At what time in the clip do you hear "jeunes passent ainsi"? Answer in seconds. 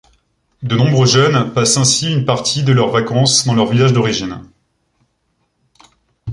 1.05-2.11